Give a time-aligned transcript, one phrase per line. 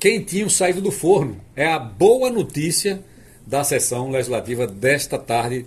[0.00, 1.38] quentinho saído do forno.
[1.54, 3.04] É a boa notícia
[3.46, 5.66] da sessão legislativa desta tarde,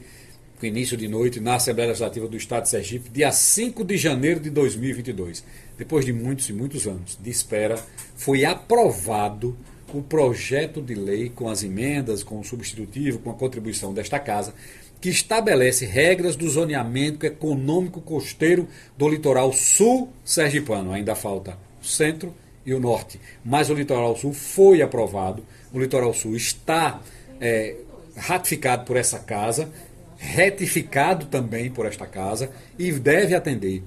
[0.60, 4.40] com início de noite, na Assembleia Legislativa do Estado de Sergipe, dia 5 de janeiro
[4.40, 5.44] de 2022.
[5.78, 7.80] Depois de muitos e muitos anos de espera,
[8.16, 9.56] foi aprovado
[9.94, 14.56] o projeto de lei com as emendas, com o substitutivo, com a contribuição desta casa,
[15.00, 20.92] que estabelece regras do zoneamento econômico costeiro do litoral sul sergipano.
[20.92, 22.34] Ainda falta o centro
[22.66, 23.20] e o norte.
[23.44, 27.02] Mas o litoral sul foi aprovado, o litoral sul está
[27.40, 27.76] é,
[28.16, 29.70] ratificado por essa casa,
[30.18, 33.84] retificado também por esta casa e deve atender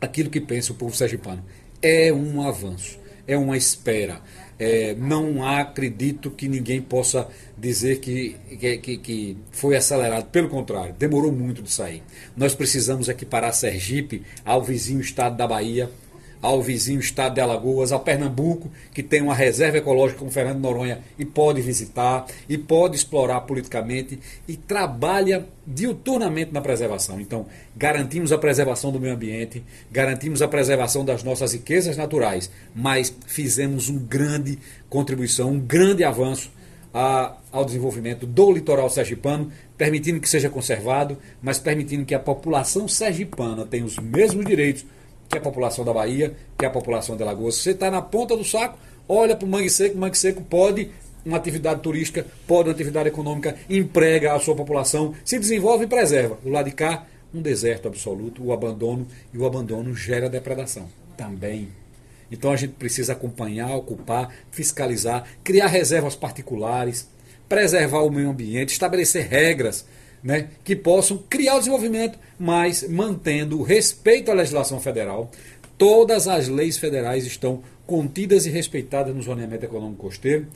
[0.00, 1.44] aquilo que pensa o povo sergipano.
[1.82, 4.20] É um avanço, é uma espera.
[4.58, 8.36] É, não acredito que ninguém possa dizer que,
[8.82, 10.26] que, que, foi acelerado.
[10.26, 12.02] Pelo contrário, demorou muito de sair.
[12.36, 15.90] Nós precisamos equiparar Sergipe ao vizinho estado da Bahia,
[16.42, 21.00] ao vizinho estado de Alagoas, a Pernambuco, que tem uma reserva ecológica como Fernando Noronha
[21.18, 27.20] e pode visitar, e pode explorar politicamente, e trabalha diuturnamente na preservação.
[27.20, 33.14] Então, garantimos a preservação do meio ambiente, garantimos a preservação das nossas riquezas naturais, mas
[33.26, 36.50] fizemos uma grande contribuição, um grande avanço
[36.92, 42.88] a, ao desenvolvimento do litoral sergipano, permitindo que seja conservado, mas permitindo que a população
[42.88, 44.84] sergipana tenha os mesmos direitos
[45.30, 47.54] que a população da Bahia, que a população de Alagoas.
[47.54, 48.76] Você está na ponta do saco,
[49.08, 50.90] olha para o Mangue Seco, o Mangue Seco pode
[51.24, 56.36] uma atividade turística, pode uma atividade econômica, emprega a sua população, se desenvolve e preserva.
[56.42, 61.68] Do lado de cá, um deserto absoluto, o abandono, e o abandono gera depredação também.
[62.32, 67.08] Então a gente precisa acompanhar, ocupar, fiscalizar, criar reservas particulares,
[67.48, 69.84] preservar o meio ambiente, estabelecer regras
[70.22, 75.30] né, que possam criar o desenvolvimento, mas mantendo o respeito à legislação federal.
[75.78, 80.46] Todas as leis federais estão contidas e respeitadas no zoneamento econômico costeiro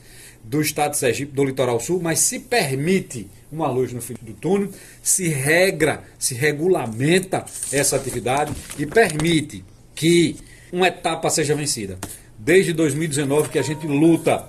[0.44, 4.34] do estado de Sergipe, do litoral sul, mas se permite uma luz no fim do
[4.34, 4.68] túnel,
[5.02, 9.64] se regra, se regulamenta essa atividade e permite
[9.94, 10.36] que
[10.70, 11.98] uma etapa seja vencida.
[12.38, 14.46] Desde 2019 que a gente luta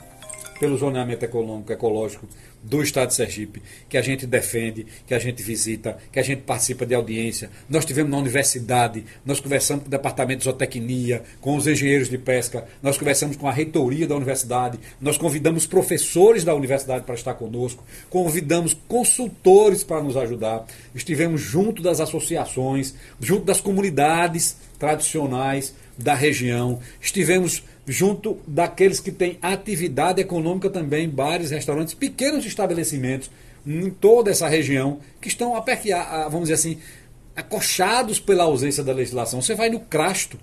[0.60, 2.28] pelo zoneamento econômico ecológico
[2.66, 6.42] do Estado de Sergipe, que a gente defende, que a gente visita, que a gente
[6.42, 7.52] participa de audiência.
[7.70, 12.18] Nós tivemos na universidade, nós conversamos com o departamento de zootecnia, com os engenheiros de
[12.18, 17.36] pesca, nós conversamos com a reitoria da universidade, nós convidamos professores da universidade para estar
[17.36, 20.66] conosco, convidamos consultores para nos ajudar,
[20.96, 29.38] estivemos junto das associações, junto das comunidades tradicionais da região, estivemos junto daqueles que têm
[29.42, 33.30] atividade econômica também, bares, restaurantes, pequenos estabelecimentos
[33.66, 36.80] em toda essa região que estão aperreados, vamos dizer assim,
[37.36, 39.42] acochados pela ausência da legislação.
[39.42, 40.40] Você vai no Crasto,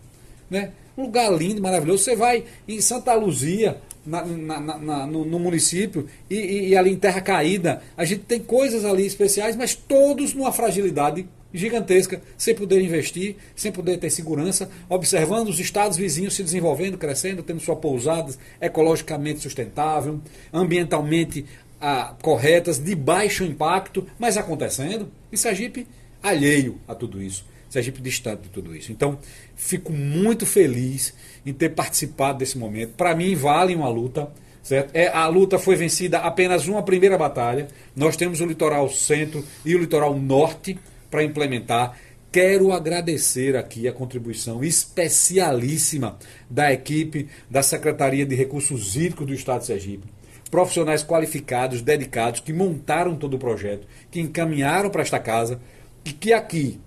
[0.50, 0.72] né?
[0.96, 2.04] um lugar lindo, maravilhoso.
[2.04, 6.90] Você vai em Santa Luzia, na, na, na, no, no, município, e, e, e ali
[6.90, 7.82] em Terra Caída.
[7.96, 13.70] A gente tem coisas ali especiais, mas todos numa fragilidade gigantesca, sem poder investir, sem
[13.70, 20.20] poder ter segurança, observando os estados vizinhos se desenvolvendo, crescendo, tendo sua pousada ecologicamente sustentável,
[20.52, 21.44] ambientalmente
[21.80, 25.10] ah, corretas, de baixo impacto, mas acontecendo.
[25.30, 25.86] E Sergipe
[26.22, 27.44] alheio a tudo isso.
[27.68, 28.92] Sergipe distante de tudo isso.
[28.92, 29.18] Então,
[29.56, 31.14] fico muito feliz
[31.44, 32.92] em ter participado desse momento.
[32.92, 34.30] Para mim, vale uma luta.
[34.62, 34.94] Certo?
[34.94, 37.66] É, a luta foi vencida apenas uma primeira batalha.
[37.96, 40.78] Nós temos o litoral centro e o litoral norte
[41.12, 41.98] para implementar.
[42.32, 46.18] Quero agradecer aqui a contribuição especialíssima
[46.48, 50.08] da equipe da Secretaria de Recursos Hídricos do Estado de Sergipe.
[50.50, 55.60] Profissionais qualificados, dedicados, que montaram todo o projeto, que encaminharam para esta casa
[56.04, 56.80] e que aqui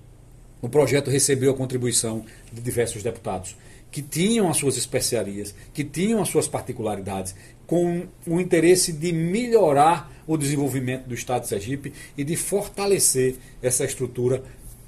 [0.61, 3.55] o projeto recebeu a contribuição de diversos deputados
[3.95, 7.33] que tinham as suas especiarias, que tinham as suas particularidades,
[7.67, 13.85] com o interesse de melhorar o desenvolvimento do Estado de Sergipe e de fortalecer essa
[13.85, 14.43] estrutura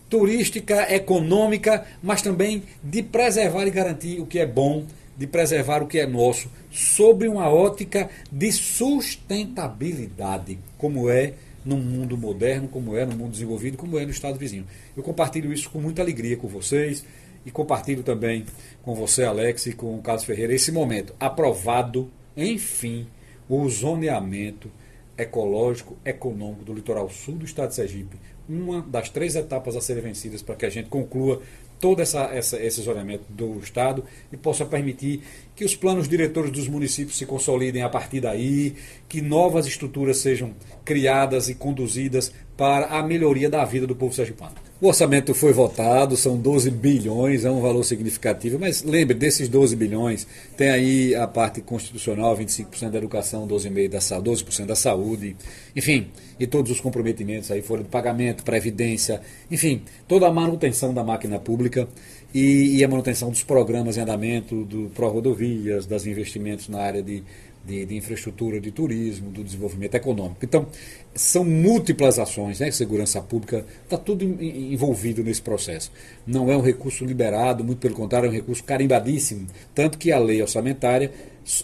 [0.09, 4.85] turística, econômica, mas também de preservar e garantir o que é bom,
[5.17, 11.33] de preservar o que é nosso, sob uma ótica de sustentabilidade, como é
[11.65, 14.65] no mundo moderno, como é no mundo desenvolvido, como é no Estado vizinho.
[14.95, 17.03] Eu compartilho isso com muita alegria com vocês
[17.45, 18.45] e compartilho também
[18.83, 23.07] com você, Alex, e com o Carlos Ferreira, esse momento aprovado, enfim,
[23.49, 24.69] o zoneamento
[25.17, 28.17] ecológico, econômico do litoral sul do estado de Sergipe.
[28.47, 31.41] Uma das três etapas a serem vencidas para que a gente conclua
[31.79, 35.21] todo essa, essa, esse zoneamento do Estado e possa permitir
[35.55, 38.75] que os planos diretores dos municípios se consolidem a partir daí,
[39.07, 40.53] que novas estruturas sejam
[40.83, 44.55] criadas e conduzidas para a melhoria da vida do povo sergipano.
[44.79, 49.75] O orçamento foi votado, são 12 bilhões, é um valor significativo, mas lembre, desses 12
[49.75, 55.35] bilhões, tem aí a parte constitucional, 25% da educação, 12,5% da, 12 da saúde,
[55.75, 56.09] enfim,
[56.39, 59.19] e todos os comprometimentos aí foram de pagamento, previdência,
[59.49, 61.87] enfim, toda a manutenção da máquina pública
[62.31, 67.23] e, e a manutenção dos programas em andamento, do pró-rodovias, dos investimentos na área de
[67.67, 70.37] de, de, infraestrutura, de turismo, do desenvolvimento econômico.
[70.41, 70.67] Então,
[71.13, 72.71] são múltiplas ações, né?
[72.71, 75.91] Segurança pública, está tudo envolvido nesse processo.
[76.25, 79.47] Não é um recurso liberado, muito pelo contrário, é um recurso carimbadíssimo.
[79.75, 81.11] Tanto que a lei orçamentária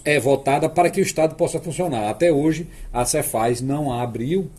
[0.04, 2.10] é votada para que o Estado possa funcionar.
[2.10, 4.50] Até hoje, a Cefaz não abriu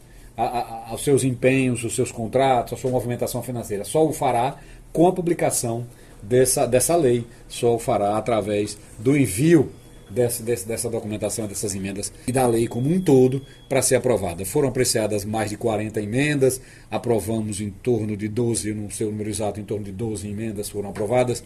[0.92, 3.84] os seus empenhos, os seus contratos, a sua movimentação financeira.
[3.84, 4.58] Só o fará
[4.92, 5.86] com a publicação
[6.22, 9.72] dessa, dessa lei, só o fará através do envio
[10.10, 14.46] desse, dessa documentação, dessas emendas e da lei como um todo para ser aprovada.
[14.46, 19.30] Foram apreciadas mais de 40 emendas, aprovamos em torno de 12, não sei o número
[19.30, 21.44] exato, em torno de 12 emendas foram aprovadas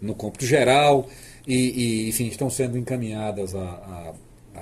[0.00, 1.08] no cômputo geral
[1.46, 4.14] e, e enfim, estão sendo encaminhadas a, a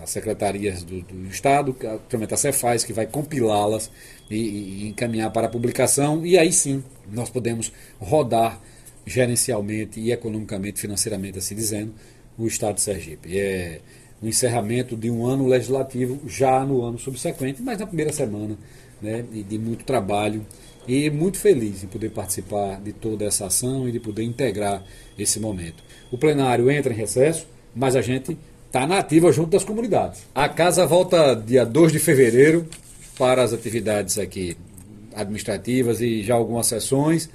[0.02, 3.90] as secretarias do, do Estado, principalmente a Cefaz, que vai compilá-las
[4.30, 8.60] e, e, encaminhar para a publicação, e aí sim nós podemos rodar
[9.06, 11.94] gerencialmente e economicamente, financeiramente, assim dizendo,
[12.38, 13.38] o Estado de Sergipe.
[13.38, 13.80] É
[14.22, 18.56] o encerramento de um ano legislativo já no ano subsequente, mas na primeira semana,
[19.00, 20.44] né, de muito trabalho
[20.88, 24.82] e muito feliz em poder participar de toda essa ação e de poder integrar
[25.18, 25.82] esse momento.
[26.10, 28.36] O plenário entra em recesso, mas a gente
[28.66, 30.22] está na ativa junto das comunidades.
[30.34, 32.66] A casa volta dia 2 de fevereiro
[33.18, 34.56] para as atividades aqui
[35.14, 37.28] administrativas e já algumas sessões,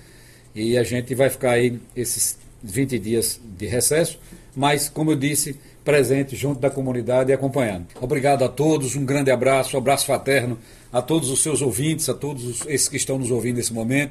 [0.53, 4.19] e a gente vai ficar aí esses 20 dias de recesso
[4.55, 7.87] mas, como eu disse, presente junto da comunidade e acompanhando.
[7.99, 10.57] Obrigado a todos, um grande abraço, um abraço fraterno
[10.91, 14.09] a todos os seus ouvintes, a todos esses que estão nos ouvindo nesse momento.